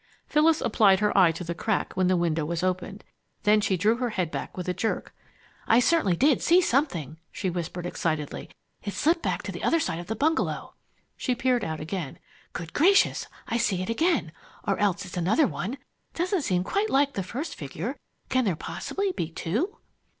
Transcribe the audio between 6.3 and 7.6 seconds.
see something!" she